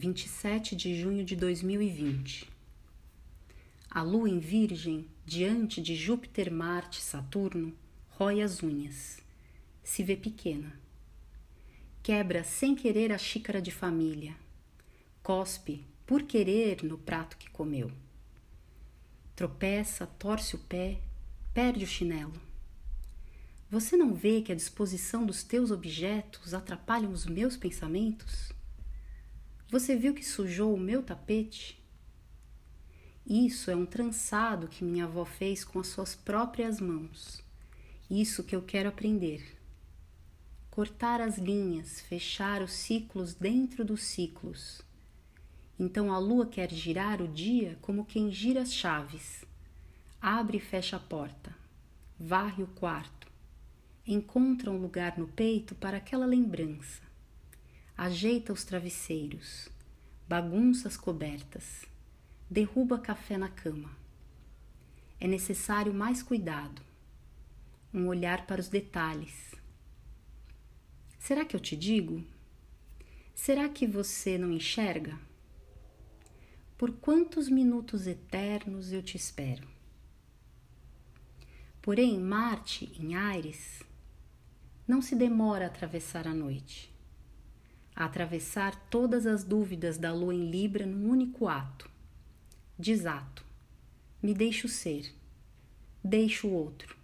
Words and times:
27 0.00 0.74
de 0.74 0.98
junho 0.98 1.22
de 1.22 1.36
2020. 1.36 2.50
A 3.90 4.00
lua 4.00 4.30
em 4.30 4.38
Virgem, 4.38 5.06
diante 5.26 5.82
de 5.82 5.94
Júpiter, 5.94 6.50
Marte, 6.50 7.02
Saturno, 7.02 7.76
rói 8.08 8.40
as 8.40 8.62
unhas. 8.62 9.20
Se 9.84 10.02
vê 10.02 10.16
pequena. 10.16 10.72
Quebra 12.02 12.42
sem 12.42 12.74
querer 12.74 13.12
a 13.12 13.18
xícara 13.18 13.60
de 13.60 13.70
família. 13.70 14.34
Cospe 15.22 15.84
por 16.06 16.22
querer 16.22 16.82
no 16.82 16.96
prato 16.96 17.36
que 17.36 17.50
comeu. 17.50 17.92
Tropeça, 19.36 20.06
torce 20.06 20.56
o 20.56 20.60
pé, 20.60 20.98
perde 21.52 21.84
o 21.84 21.86
chinelo. 21.86 22.40
Você 23.70 23.98
não 23.98 24.14
vê 24.14 24.40
que 24.40 24.50
a 24.50 24.56
disposição 24.56 25.26
dos 25.26 25.42
teus 25.42 25.70
objetos 25.70 26.54
atrapalham 26.54 27.12
os 27.12 27.26
meus 27.26 27.54
pensamentos? 27.54 28.58
Você 29.70 29.94
viu 29.94 30.12
que 30.12 30.24
sujou 30.24 30.74
o 30.74 30.80
meu 30.80 31.00
tapete? 31.00 31.80
Isso 33.24 33.70
é 33.70 33.76
um 33.76 33.86
trançado 33.86 34.66
que 34.66 34.82
minha 34.82 35.04
avó 35.04 35.24
fez 35.24 35.64
com 35.64 35.78
as 35.78 35.86
suas 35.86 36.12
próprias 36.12 36.80
mãos. 36.80 37.40
Isso 38.10 38.42
que 38.42 38.56
eu 38.56 38.62
quero 38.62 38.88
aprender. 38.88 39.56
Cortar 40.72 41.20
as 41.20 41.38
linhas, 41.38 42.00
fechar 42.00 42.62
os 42.62 42.72
ciclos 42.72 43.32
dentro 43.32 43.84
dos 43.84 44.02
ciclos. 44.02 44.82
Então 45.78 46.12
a 46.12 46.18
lua 46.18 46.46
quer 46.46 46.72
girar 46.72 47.22
o 47.22 47.28
dia 47.28 47.78
como 47.80 48.04
quem 48.04 48.32
gira 48.32 48.62
as 48.62 48.74
chaves. 48.74 49.44
Abre 50.20 50.56
e 50.56 50.60
fecha 50.60 50.96
a 50.96 51.00
porta. 51.00 51.54
Varre 52.18 52.64
o 52.64 52.66
quarto. 52.66 53.28
Encontra 54.04 54.68
um 54.68 54.82
lugar 54.82 55.16
no 55.16 55.28
peito 55.28 55.76
para 55.76 55.98
aquela 55.98 56.26
lembrança 56.26 57.09
ajeita 58.02 58.50
os 58.50 58.64
travesseiros, 58.64 59.68
bagunça 60.26 60.88
as 60.88 60.96
cobertas, 60.96 61.84
derruba 62.48 62.98
café 62.98 63.36
na 63.36 63.50
cama. 63.50 63.94
É 65.20 65.28
necessário 65.28 65.92
mais 65.92 66.22
cuidado, 66.22 66.80
um 67.92 68.06
olhar 68.06 68.46
para 68.46 68.58
os 68.58 68.68
detalhes. 68.68 69.54
Será 71.18 71.44
que 71.44 71.54
eu 71.54 71.60
te 71.60 71.76
digo? 71.76 72.24
Será 73.34 73.68
que 73.68 73.86
você 73.86 74.38
não 74.38 74.50
enxerga? 74.50 75.20
Por 76.78 76.92
quantos 76.92 77.50
minutos 77.50 78.06
eternos 78.06 78.92
eu 78.92 79.02
te 79.02 79.18
espero? 79.18 79.68
Porém, 81.82 82.18
Marte, 82.18 82.90
em 82.98 83.14
Ares, 83.14 83.82
não 84.88 85.02
se 85.02 85.14
demora 85.14 85.66
a 85.66 85.68
atravessar 85.68 86.26
a 86.26 86.32
noite 86.32 86.90
atravessar 87.94 88.74
todas 88.88 89.26
as 89.26 89.44
dúvidas 89.44 89.98
da 89.98 90.12
lua 90.12 90.34
em 90.34 90.50
Libra 90.50 90.86
num 90.86 91.10
único 91.10 91.48
ato. 91.48 91.90
Desato. 92.78 93.44
Me 94.22 94.34
deixo 94.34 94.68
ser. 94.68 95.12
Deixo 96.02 96.48
o 96.48 96.52
outro. 96.52 96.96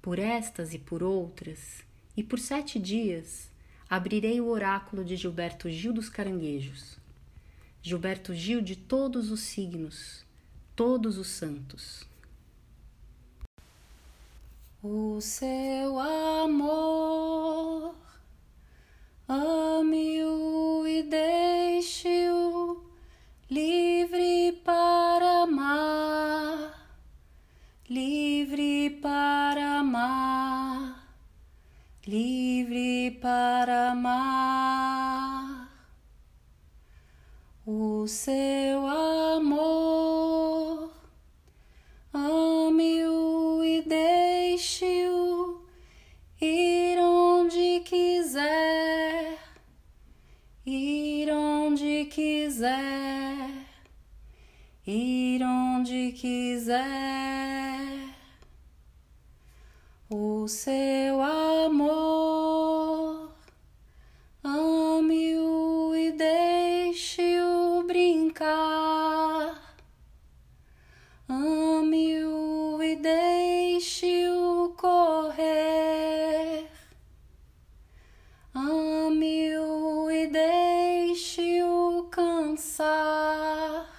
Por 0.00 0.18
estas 0.18 0.74
e 0.74 0.78
por 0.78 1.02
outras, 1.02 1.84
e 2.16 2.22
por 2.24 2.40
sete 2.40 2.78
dias, 2.78 3.48
abrirei 3.88 4.40
o 4.40 4.48
oráculo 4.48 5.04
de 5.04 5.16
Gilberto 5.16 5.70
Gil 5.70 5.92
dos 5.92 6.08
Caranguejos. 6.08 6.98
Gilberto 7.80 8.34
Gil 8.34 8.60
de 8.60 8.74
todos 8.74 9.30
os 9.30 9.40
signos, 9.40 10.24
todos 10.74 11.18
os 11.18 11.28
santos. 11.28 12.04
O 14.82 15.20
seu 15.20 16.00
amor 16.00 17.61
livre 28.02 28.98
para 29.00 29.78
amar, 29.78 31.06
livre 32.04 33.12
para 33.22 33.92
amar. 33.92 35.68
O 37.64 38.08
seu 38.08 38.86
amor, 39.36 40.92
ame-o 42.12 43.62
e 43.62 43.82
deixe-o 43.82 45.64
ir 46.40 46.98
onde 46.98 47.80
quiser 47.84 48.82
quiser, 52.12 53.50
ir 54.86 55.42
onde 55.42 56.12
quiser. 56.12 57.21
O 60.42 60.48
seu 60.48 61.22
amor, 61.22 62.18
ame-o 64.42 65.94
e 65.94 66.10
deixe-o 66.10 67.84
brincar, 67.86 69.76
ame-o 71.28 72.82
e 72.82 72.96
deixe-o 72.96 74.74
correr, 74.76 76.66
ame-o 78.52 80.10
e 80.10 80.26
deixe-o 80.26 82.08
cansar. 82.10 83.92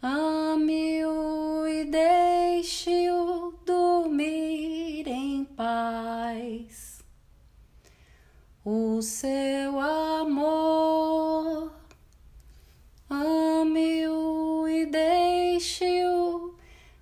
Ame-o 0.00 1.66
e 1.66 1.84
deixe-o 1.86 3.05
seu 9.06 9.80
amor, 9.80 11.72
ame-o 13.08 14.68
e 14.68 14.84
deixe-o 14.86 16.54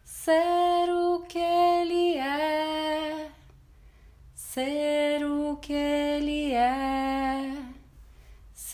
ser 0.04 0.88
o 0.90 1.22
que 1.22 1.38
ele 1.38 2.16
é, 2.16 3.30
ser 4.34 5.24
o 5.24 5.56
que 5.56 5.72
ele 5.72 6.52
é 6.52 7.24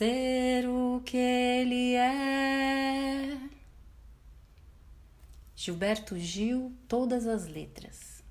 ser 0.01 0.67
o 0.67 1.03
que 1.05 1.19
ele 1.19 1.95
é. 1.95 3.39
Gilberto 5.55 6.19
Gil, 6.19 6.75
todas 6.89 7.27
as 7.27 7.47
letras. 7.47 8.25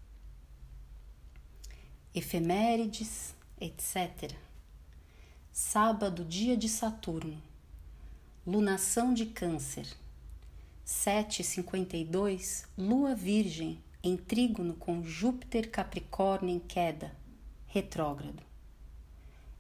Efemérides, 2.11 3.35
etc. 3.61 4.35
Sábado, 5.51 6.23
dia 6.23 6.55
de 6.55 6.69
Saturno. 6.69 7.41
Lunação 8.45 9.13
de 9.13 9.25
Câncer. 9.25 9.87
752, 10.85 12.65
Lua 12.77 13.15
Virgem 13.15 13.83
em 14.01 14.15
trígono 14.15 14.75
com 14.75 15.03
Júpiter 15.03 15.69
Capricórnio 15.69 16.55
em 16.55 16.59
queda, 16.59 17.13
retrógrado. 17.67 18.41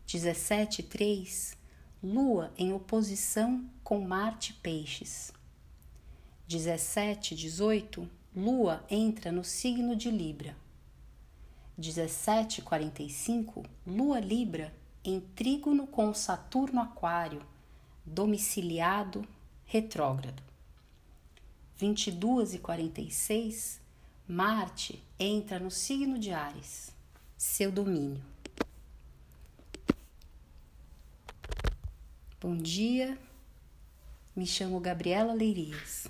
17,3 0.07 1.57
Lua 2.01 2.53
em 2.57 2.71
oposição 2.71 3.69
com 3.83 3.99
Marte 3.99 4.53
Peixes. 4.53 5.33
17, 6.47 7.35
18, 7.35 8.09
Lua 8.33 8.85
entra 8.89 9.31
no 9.31 9.43
signo 9.43 9.95
de 9.95 10.09
Libra. 10.09 10.55
17, 11.77 12.61
45, 12.61 13.65
Lua 13.85 14.19
Libra 14.19 14.78
em 15.03 15.19
trígono 15.19 15.87
com 15.87 16.13
Saturno 16.13 16.81
Aquário, 16.81 17.41
domiciliado, 18.05 19.25
retrógrado. 19.65 20.43
22 21.77 22.55
e 22.55 22.59
46, 22.59 23.81
Marte 24.27 25.03
entra 25.17 25.59
no 25.59 25.71
signo 25.71 26.19
de 26.19 26.31
Ares. 26.31 26.93
seu 27.37 27.71
domínio. 27.71 28.23
Bom 32.41 32.55
dia, 32.55 33.17
me 34.35 34.45
chamo 34.45 34.79
Gabriela 34.79 35.33
Leirias. 35.33 36.07